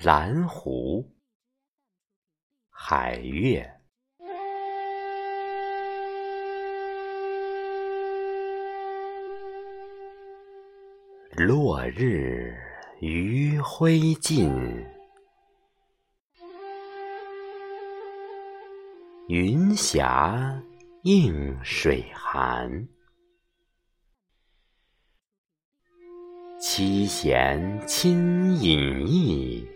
[0.00, 1.12] 蓝湖，
[2.70, 3.68] 海月。
[11.32, 12.56] 落日
[13.00, 14.52] 余晖尽，
[19.26, 20.62] 云霞
[21.02, 22.88] 映水寒。
[26.60, 29.66] 七弦轻隐逸，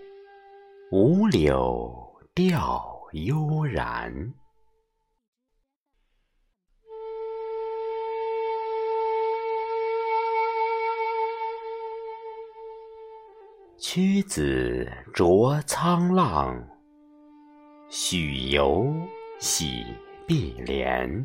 [0.94, 1.90] 五柳
[2.34, 4.12] 调悠然。
[13.78, 16.62] 屈子濯沧浪，
[17.88, 18.94] 许由
[19.38, 19.86] 洗
[20.26, 21.24] 碧莲。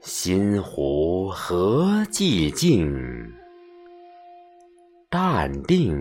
[0.00, 3.35] 心湖何寂静，
[5.16, 5.96] 淡定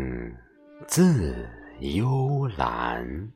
[0.89, 1.33] 自
[1.79, 3.31] 悠然。